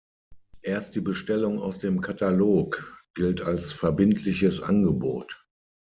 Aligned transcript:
Erst 0.63 0.95
die 0.95 0.99
Bestellung 0.99 1.59
aus 1.59 1.77
dem 1.77 2.01
Katalog 2.01 3.05
gilt 3.13 3.41
als 3.43 3.71
verbindliches 3.71 4.59
Angebot. 4.59 5.45